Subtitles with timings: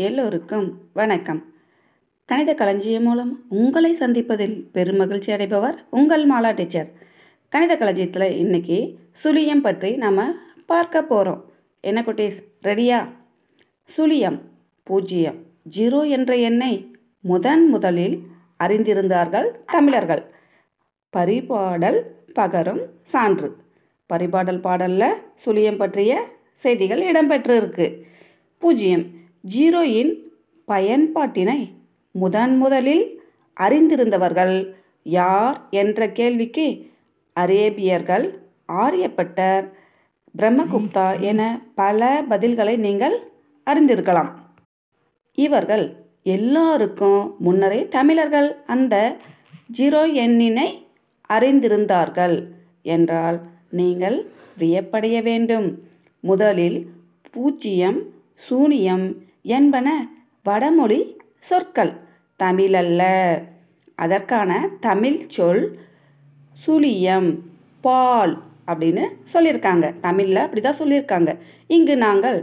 [0.00, 1.52] எல்லோருக்கும் வணக்கம்.
[2.24, 6.92] கணித களஞ்சியம் மூலம் உங்களை சந்திப்பதில் பெருமகிழ்ச்சி அடைபவர் உங்கள் மாலா டீச்சர்.
[7.48, 11.42] கணித களஞ்சியத்தில் இன்னைக்கு சுழியம் பற்றி நாம் பார்க்க போகிறோம்
[11.80, 13.08] என்ன குட்டீஸ் ரெடியா?
[13.96, 14.38] சுழியம்
[14.82, 15.42] பூஜ்ஜியம்
[15.76, 18.16] ஜீரோ என்ற எண்ணை முதன் முதலில்
[18.64, 20.24] அறிந்திருந்தார்கள் தமிழர்கள்.
[21.16, 22.00] பரிபாடல்
[22.34, 23.56] பகரும் சான்று.
[24.12, 26.24] பரிபாடல் பாடலில் சுழியம் பற்றிய
[26.54, 28.02] செய்திகள் இடம்பெற்றிருக்கு.
[28.58, 29.16] பூஜ்ஜியம்
[29.52, 30.12] ஜீரோயின்
[30.68, 31.60] பயன்பாட்டினை
[32.14, 33.04] முதன் முதலில்
[33.56, 34.54] அறிந்திருந்தவர்கள்
[35.02, 36.66] யார் என்ற கேள்விக்கு
[37.36, 38.26] அரேபியர்கள்
[38.82, 39.66] ஆரியப்பட்டர்
[40.34, 41.40] பிரம்மகுப்தா என
[41.74, 43.16] பல பதில்களை நீங்கள்
[43.66, 44.30] அறிந்திருக்கலாம்.
[45.38, 45.84] இவர்கள்
[46.36, 48.94] எல்லாருக்கும் முன்னரே தமிழர்கள் அந்த
[49.78, 50.68] ஜீரோ எண்ணினை
[51.30, 52.36] அறிந்திருந்தார்கள்
[52.82, 53.38] என்றால்
[53.70, 54.18] நீங்கள்
[54.58, 55.68] வியப்படைய வேண்டும்.
[56.24, 56.78] முதலில்
[57.30, 57.98] பூஜ்ஜியம்
[58.34, 59.06] சூனியம்
[59.56, 59.88] என்பன
[60.44, 61.00] வடமொழி
[61.38, 61.92] சொற்கள்.
[62.42, 63.02] தமிழல்ல.
[63.94, 64.50] அதற்கான
[64.80, 65.62] தமிழ் சொல்
[66.66, 67.30] சுழியம்
[67.80, 68.34] பால்
[68.66, 69.84] அப்படின்னு சொல்லியிருக்காங்க.
[70.00, 71.30] தமிழில் அப்படி தான் சொல்லியிருக்காங்க.
[71.66, 72.38] இங்கு நாங்கள்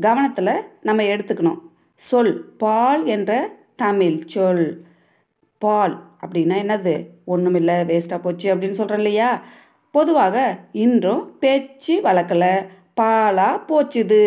[0.00, 1.60] கவனத்தில் நம்ம எடுத்துக்கணும்.
[1.96, 3.32] சொல் பால் என்ற
[3.76, 4.66] தமிழ் சொல்.
[5.58, 6.94] பால் அப்படின்னா என்னது?
[7.24, 9.30] ஒன்றுமில்லை வேஸ்ட்டாக போச்சு அப்படின்னு சொல்கிறேன் இல்லையா?
[9.90, 12.66] பொதுவாக இன்றும் பேச்சு வழக்கில்
[13.00, 14.24] பாலாக போச்சுது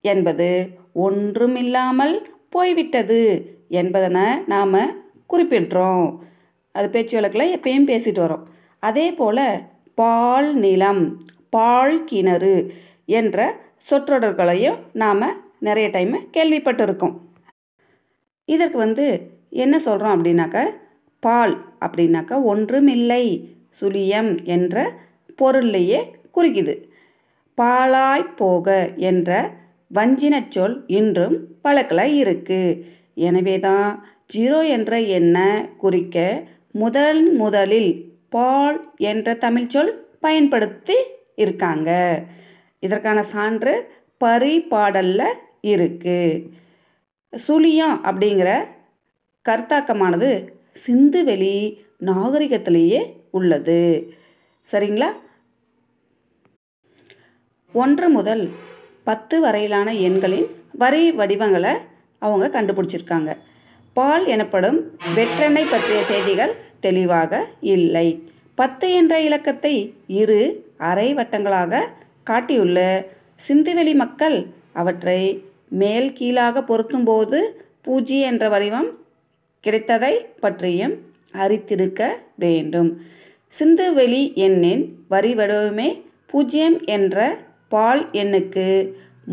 [0.00, 0.48] என்பது
[0.94, 2.14] ஒன்றுமில்லாமல்
[2.48, 3.20] போய்விட்டது
[3.68, 4.80] என்பதனை நாம்
[5.32, 6.06] குறிப்பிடுறோம்
[6.74, 8.44] அது பேச்சு வழக்கில் எப்பயும் பேசிட்டு வரோம்.
[8.78, 9.46] அதே போல்
[9.94, 11.02] பால் நிலம்
[11.50, 12.56] பால் கிணறு
[13.18, 13.38] என்ற
[13.90, 15.24] சொற்றொடர்களையும் நாம்
[15.58, 17.14] நிறைய டைம் கேள்விப்பட்டிருக்கோம்.
[18.48, 19.06] இதற்கு வந்து
[19.64, 20.58] என்ன சொல்கிறோம் அப்படின்னாக்க
[21.22, 23.24] பால் அப்படின்னாக்கா ஒன்றுமில்லை
[23.80, 24.92] சுழியம் என்ற
[25.42, 26.00] பொருள்லையே
[26.36, 26.74] குறிக்குது
[27.58, 28.68] பாலாய் போக
[29.10, 29.30] என்ற
[29.96, 32.78] வஞ்சின சொல் இன்றும் வழக்கில் இருக்குது
[33.28, 33.88] எனவே தான்
[34.34, 35.48] ஜீரோ என்ற எண்ணை
[35.82, 36.18] குறிக்க
[36.82, 37.92] முதல் முதலில்
[38.34, 38.78] பால்
[39.10, 39.92] என்ற தமிழ் சொல்
[40.24, 40.96] பயன்படுத்தி
[41.42, 41.90] இருக்காங்க.
[42.86, 43.74] இதற்கான சான்று
[44.24, 45.38] பரிபாடலில்
[45.72, 46.42] இருக்குது
[47.32, 48.50] சுழியம் அப்படிங்கிற
[49.44, 50.30] கருத்தாக்கமானது
[50.86, 51.54] சிந்துவெளி
[52.08, 53.00] நாகரிகத்திலேயே
[53.38, 53.80] உள்ளது.
[54.68, 55.10] சரிங்களா?
[57.74, 58.44] ஒன்று முதல்
[59.04, 60.46] பத்து வரையிலான எண்களின்
[60.82, 61.72] வரி வடிவங்களை
[62.18, 63.30] அவங்க கண்டுபிடிச்சிருக்காங்க.
[63.96, 64.78] பால் எனப்படும்
[65.16, 68.06] வெற்றெண்ணை பற்றிய செய்திகள் தெளிவாக இல்லை.
[68.54, 69.74] பத்து என்ற இலக்கத்தை
[70.20, 70.40] இரு
[70.90, 71.82] அரை வட்டங்களாக
[72.22, 72.78] காட்டியுள்ள
[73.48, 74.36] சிந்துவெளி மக்கள்
[74.72, 75.20] அவற்றை
[75.68, 77.40] மேல் கீழாக பொருத்தும்போது
[77.80, 78.90] பூஜ்ஜி என்ற வடிவம்
[79.64, 80.94] கிடைத்ததை பற்றியும்
[81.32, 82.02] அறித்திருக்க
[82.36, 82.90] வேண்டும்.
[83.52, 85.88] சிந்துவெளி எண்ணின் வரி வடிவமே
[86.26, 87.18] பூஜ்ஜியம் என்ற
[87.68, 88.66] பால் எண்ணுக்கு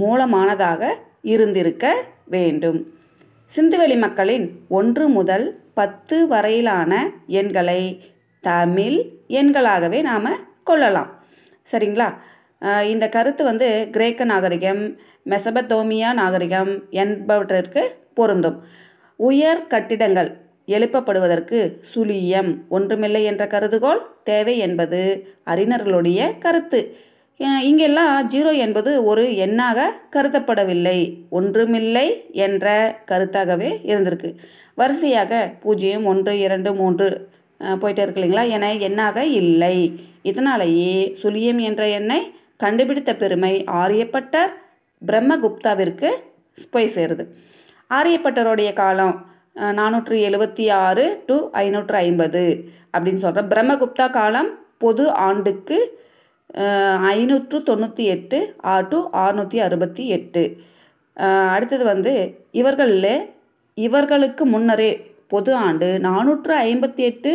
[0.02, 0.90] மூலமானதாக
[1.22, 1.86] இருந்திருக்க
[2.25, 2.80] வேண்டும்.
[3.56, 6.91] சிந்துவெளி மக்களின் ஒன்று முதல் பத்து வரையிலான
[7.40, 7.81] எண்களை
[8.40, 8.97] தமிழ்
[9.40, 10.30] எண்களாகவே நாம்
[10.64, 11.09] கொள்ளலாம்.
[11.72, 12.08] சரிங்களா?
[12.84, 14.81] இந்த கருத்து வந்து கிரேக்க நாகரிகம்
[15.30, 17.81] மெசபத்தோமியா நாகரிகம் என்பவற்றிற்கு
[18.14, 18.58] பொருந்தும்.
[19.16, 20.30] உயர் கட்டிடங்கள்
[20.68, 21.59] எழுப்பப்படுவதற்கு
[21.94, 25.02] சுழியம் ஒன்றுமில்லை என்ற கருதுகோள் தேவை என்பது
[25.46, 26.81] அறிஞர்களுடைய கருத்து.
[27.68, 29.85] இங்கெல்லாம் ஜீரோ என்பது ஒரு எண்ணாக
[30.16, 30.97] கருதப்படவில்லை.
[31.38, 32.07] ஒன்றுமில்லை
[32.46, 32.66] என்ற
[33.12, 34.29] கருத்தாகவே இருந்திருக்கு.
[34.79, 37.07] வரிசையாக பூஜ்ஜியம் ஒன்று இரண்டு மூன்று
[37.81, 38.46] போயிட்டே இருக்கு இல்லைங்களா?
[38.56, 39.75] என எண்ணாக இல்லை.
[40.31, 42.19] இதனாலேயே சுழியம் என்ற எண்ணை
[42.63, 44.52] கண்டுபிடித்த பெருமை ஆரியப்பட்டர்.
[45.02, 46.09] பிரம்மகுப்தாவிற்கு
[46.73, 47.23] போய் சேருது.
[47.90, 49.16] ஆரியப்பட்டருடைய காலம்
[49.79, 52.44] நானூற்று எழுபத்தி ஆறு டு ஐநூற்று ஐம்பது
[52.94, 54.50] அப்படின்னு சொல்கிற பிரம்மகுப்தா காலம்
[54.84, 55.78] பொது ஆண்டுக்கு
[57.16, 58.38] ஐநூற்று தொண்ணூற்றி எட்டு
[58.73, 60.44] ஆறு டு ஆறுநூற்றி அறுபத்தி எட்டு.
[61.53, 62.13] அடுத்தது வந்து
[62.62, 63.13] இவர்களில்
[63.78, 64.91] இவர்களுக்கு முன்னரே
[65.34, 67.31] பொது ஆண்டு நானூற்று ஐம்பத்தி எட்டு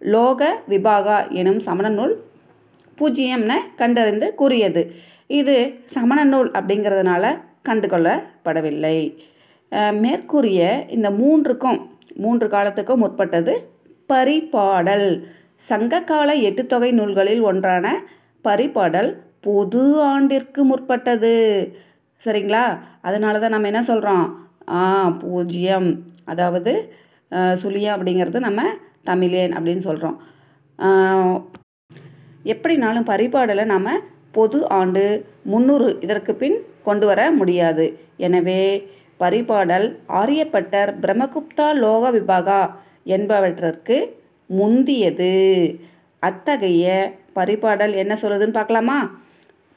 [0.00, 2.14] லோக விபாகா எனும் சமண நூல்
[2.98, 4.82] பூஜ்ஜியம்னு கண்டறிந்து கூறியது.
[5.40, 5.56] இது
[5.94, 7.24] சமண நூல் அப்படிங்கிறதுனால
[7.68, 8.98] கண்டுகொள்ளப்படவில்லை.
[10.04, 10.60] மேற்கூறிய
[10.96, 11.80] இந்த மூன்றுக்கும்
[12.24, 13.52] மூன்று காலத்துக்கும் முற்பட்டது
[14.12, 15.08] பரிபாடல்.
[15.70, 17.86] சங்ககால எட்டுத்தொகை நூல்களில் ஒன்றான
[18.44, 19.10] பரிபாடல்
[19.46, 19.82] பொது
[20.12, 21.34] ஆண்டிற்கு முற்பட்டது.
[22.20, 22.64] சரிங்களா?
[23.08, 24.24] அதனால தான் நம்ம என்ன சொல்கிறோம்
[24.78, 24.82] ஆ
[25.22, 25.88] பூஜ்ஜியம்
[26.32, 26.72] அதாவது
[27.62, 28.62] சுழியம் அப்படிங்கிறது நம்ம
[29.10, 30.18] தமிழேன் அப்படின்னு சொல்கிறோம்
[32.52, 33.90] எப்படினாலும் பரிபாடலை நம்ம
[34.36, 35.04] பொது ஆண்டு
[35.52, 36.58] முந்நூறு இதற்கு பின்
[36.88, 37.86] கொண்டு வர முடியாது.
[38.26, 38.62] எனவே
[39.22, 39.86] பரிபாடல்
[40.20, 42.60] ஆரியப்பட்டர் பிரம்மகுப்தா லோக விபாகா
[43.16, 43.96] என்பவற்றிற்கு
[44.50, 45.34] முந்தியது.
[46.22, 46.86] அத்தகைய
[47.34, 49.20] பரிபாடல் என்ன சொல்லுதுன்னு பார்க்கலாமா?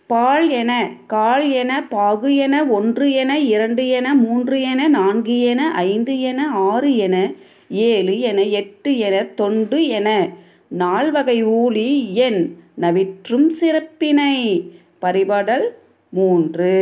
[0.08, 0.72] பால் என
[1.08, 6.96] கால் என பாகு என ஒன்று என இரண்டு என மூன்று என நான்கு என ஐந்து என ஆறு
[6.96, 7.32] என
[7.70, 10.30] ஏழு என எட்டு என தொண்டு என
[10.68, 14.34] நால்வகை ஊழி எண் நவிற்றும் சிறப்பினை.
[15.02, 15.68] பரிபாடல்
[16.10, 16.74] மூன்று.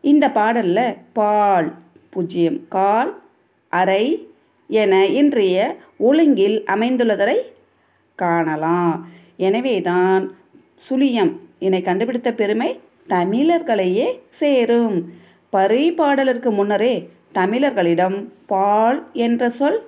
[0.00, 1.74] இந்த பாடலில் பால்
[2.10, 3.22] பூஜ்ஜியம் கால்
[3.68, 4.28] அரை
[4.68, 7.36] என இன்றைய ஒழுங்கில் அமைந்துள்ளதரை
[8.18, 9.08] காணலாம்.
[9.36, 10.22] எனவேதான்
[10.88, 14.96] சுழியம் இதனை கண்டுபிடித்த பெருமை தமிழர்களையே சேரும்.
[15.52, 16.94] பரிபாடலுக்கு முன்னரே
[17.34, 18.16] தமிழர்களிடம்
[18.46, 19.80] பால் என்ற சொல்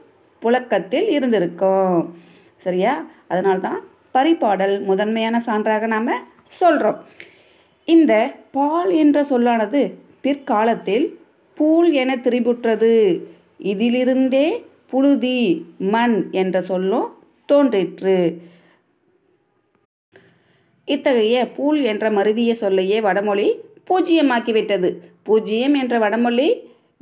[0.43, 2.15] புழக்கத்தில் இருந்திருக்கும்.
[2.57, 3.07] சரியா?
[3.29, 3.81] அதனால்தான்
[4.15, 6.99] பரிபாடல் முதன்மையான சான்றாக நாம் சொல்கிறோம்
[7.85, 8.15] இந்த
[8.53, 9.81] பால் என்ற சொல்லானது
[10.21, 11.07] பிற்காலத்தில்
[11.55, 12.95] பூல் என திரிபுற்றது.
[13.59, 14.47] இதிலிருந்தே
[14.91, 15.41] புழுதி
[15.79, 17.09] மண் என்ற சொல்லும்
[17.51, 18.17] தோன்றிற்று.
[20.89, 23.49] இத்தகைய பூல் என்ற மருவிய சொல்லையே வடமொழி
[23.89, 24.89] பூஜ்ஜியமாக்கிவிட்டது.
[25.23, 26.49] பூஜ்ஜியம் என்ற வடமொழி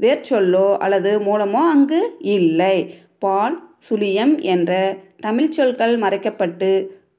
[0.02, 2.00] வேர்ச்சொல்லோ அல்லது மூலமோ அங்கு
[2.36, 2.76] இல்லை.
[3.18, 3.56] பால்
[3.88, 4.72] சுழியம் என்ற
[5.20, 6.70] தமிழ் சொற்கள் மறைக்கப்பட்டு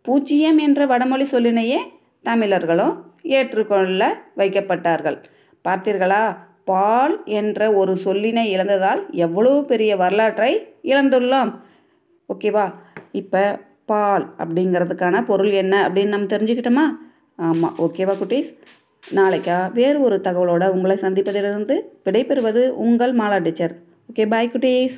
[0.02, 1.80] பூஜ்ஜியம் என்ற வடமொழி சொல்லினையே
[2.24, 2.94] தமிழர்களும்
[3.38, 4.02] ஏற்றுக்கொள்ள
[4.38, 5.18] வைக்கப்பட்டார்கள்.
[5.68, 6.24] பார்த்தீர்களா?
[6.70, 10.52] பால் என்ற ஒரு சொல்லினை இழந்ததால் எவ்வளவு பெரிய வரலாற்றை
[10.84, 11.52] இழந்துள்ளோம்.
[12.30, 12.66] ஓகேவா?
[13.12, 16.86] இப்போ பால் அப்படிங்கிறதுக்கான பொருள் என்ன அப்படின்னு நம்ம தெரிஞ்சுக்கிட்டோமா?
[17.36, 18.52] ஆமாம் ஓகேவா குட்டீஸ்?
[19.16, 23.76] நாளைக்கா வேறு ஒரு தகவலோடு உங்களை சந்திப்பதிலிருந்து விடைபெறுவது உங்கள் மாலா டீச்சர்.
[24.12, 24.98] ஓகே பாய் குட்டீஸ்.